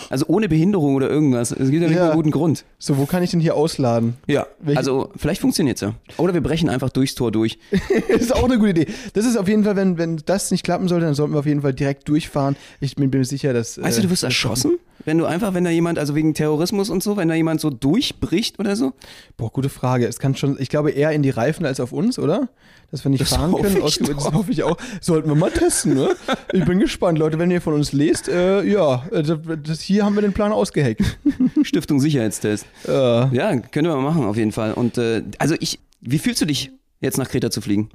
[0.10, 1.52] Also ohne Behinderung oder irgendwas.
[1.52, 2.06] Es gibt ja nicht Ja.
[2.08, 2.66] einen guten Grund.
[2.80, 4.16] So, wo kann ich denn hier ausladen?
[4.28, 4.48] Ja.
[4.60, 5.94] Welche- Also vielleicht funktioniert's ja.
[6.18, 7.60] Oder wir brechen einfach durchs Tor durch.
[8.10, 8.88] das ist auch eine gute Idee.
[9.14, 11.46] Das ist auf jeden Fall, wenn, wenn das nicht klappen sollte, dann sollten wir auf
[11.46, 12.56] jeden Fall direkt durchfahren.
[12.80, 13.80] Ich bin, bin mir sicher, dass.
[13.82, 14.80] Weißt du, äh, du wirst erschossen?
[15.06, 17.70] Wenn du einfach, wenn da jemand, also wegen Terrorismus und so, wenn da jemand so
[17.70, 18.92] durchbricht oder so?
[19.38, 20.06] Boah, gute Frage.
[20.08, 22.50] Es kann schon, ich glaube, eher in die Reifen als auf uns, oder?
[22.92, 23.82] Dass wir nicht Das fahren können.
[23.82, 24.76] Ausge- das hoffe ich auch.
[25.00, 26.10] Sollten wir mal testen, ne?
[26.52, 29.24] Ich bin gespannt, Leute, wenn ihr von uns lest, äh, ja, äh,
[29.60, 31.02] das, hier haben wir den Plan ausgeheckt.
[31.64, 32.66] Stiftung Sicherheitstest.
[32.88, 34.74] Äh, Ja, können wir mal machen auf jeden Fall.
[34.74, 37.90] Und äh, also ich, wie fühlst du dich, jetzt nach Kreta zu fliegen?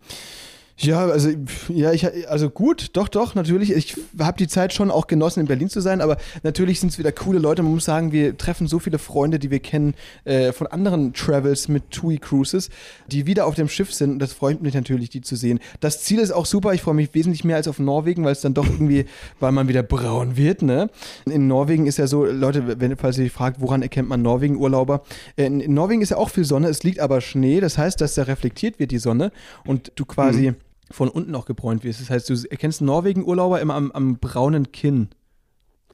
[0.76, 1.30] Ja, also
[1.68, 3.70] ja, ich also gut, doch, doch, natürlich.
[3.70, 6.98] Ich habe die Zeit schon auch genossen, in Berlin zu sein, aber natürlich sind es
[6.98, 7.62] wieder coole Leute.
[7.62, 11.68] Man muss sagen, wir treffen so viele Freunde, die wir kennen äh, von anderen Travels
[11.68, 12.70] mit TUI Cruises,
[13.06, 14.10] die wieder auf dem Schiff sind.
[14.10, 15.60] Und das freut mich natürlich, die zu sehen.
[15.78, 16.74] Das Ziel ist auch super.
[16.74, 19.04] Ich freue mich wesentlich mehr als auf Norwegen, weil es dann doch irgendwie,
[19.38, 20.62] weil man wieder braun wird.
[20.62, 20.90] Ne?
[21.24, 25.04] In Norwegen ist ja so, Leute, wenn falls ihr euch fragt, woran erkennt man Norwegen-Urlauber?
[25.36, 26.66] Äh, In, in Norwegen ist ja auch viel Sonne.
[26.66, 27.60] Es liegt aber Schnee.
[27.60, 29.30] Das heißt, dass da reflektiert wird die Sonne
[29.64, 30.54] und du quasi
[30.90, 32.00] von unten auch gebräunt wirst.
[32.00, 35.08] Das heißt, du erkennst Norwegen-Urlauber immer am, am braunen Kinn.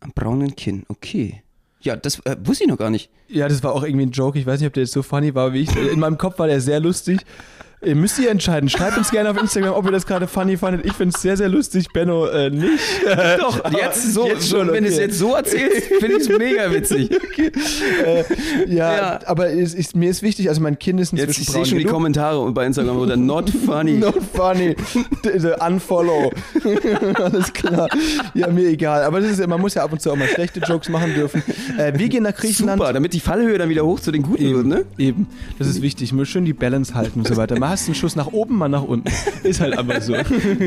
[0.00, 1.42] Am braunen Kinn, okay.
[1.82, 3.10] Ja, das äh, wusste ich noch gar nicht.
[3.28, 4.38] Ja, das war auch irgendwie ein Joke.
[4.38, 5.74] Ich weiß nicht, ob der jetzt so funny war wie ich.
[5.76, 7.20] In meinem Kopf war der sehr lustig.
[7.82, 8.68] Ihr müsst ihr entscheiden.
[8.68, 10.84] Schreibt uns gerne auf Instagram, ob ihr das gerade funny fandet.
[10.84, 11.86] Ich finde es sehr, sehr lustig.
[11.94, 12.78] Benno äh, nicht.
[13.38, 15.04] Doch, jetzt so, Jetzt schon, wenn du es okay.
[15.06, 17.10] jetzt so erzählst, finde ich es mega witzig.
[18.04, 18.24] Äh,
[18.68, 19.18] ja, Ja.
[19.26, 21.78] aber es ist, mir ist wichtig, also mein Kind ist Jetzt inzwischen ich sehe schon
[21.78, 21.94] die genug.
[21.96, 23.92] Kommentare bei Instagram oder not funny.
[23.98, 24.74] Not funny.
[25.66, 26.30] Unfollow.
[27.14, 27.88] Alles klar.
[28.34, 29.02] Ja, mir egal.
[29.04, 31.42] Aber ist, man muss ja ab und zu auch mal schlechte Jokes machen dürfen.
[31.78, 32.80] Äh, wir gehen nach Griechenland.
[32.80, 34.84] Super, damit die Fallhöhe dann wieder hoch zu den guten wird, ne?
[34.98, 35.26] Eben.
[35.58, 36.12] Das ist wichtig.
[36.12, 37.58] Muss schön die Balance halten und so weiter.
[37.70, 39.10] Hast einen Schuss nach oben, mal nach unten.
[39.42, 40.14] Ist halt einfach so.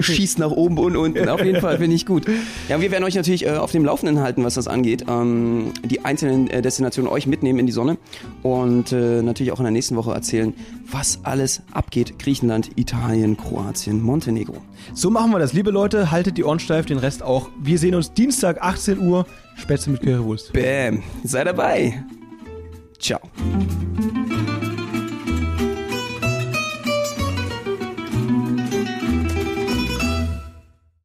[0.01, 1.29] Schießt nach oben und unten.
[1.29, 2.25] Auf jeden Fall finde ich gut.
[2.69, 5.05] Ja, wir werden euch natürlich äh, auf dem Laufenden halten, was das angeht.
[5.07, 7.97] Ähm, die einzelnen äh, Destinationen euch mitnehmen in die Sonne
[8.41, 10.53] und äh, natürlich auch in der nächsten Woche erzählen,
[10.89, 12.17] was alles abgeht.
[12.17, 14.55] Griechenland, Italien, Kroatien, Montenegro.
[14.93, 15.53] So machen wir das.
[15.53, 17.49] Liebe Leute, haltet die Ohren steif, den Rest auch.
[17.61, 19.25] Wir sehen uns Dienstag, 18 Uhr.
[19.55, 20.53] Spätzle mit Currywurst.
[20.53, 22.03] Bam, sei dabei.
[22.99, 23.19] Ciao.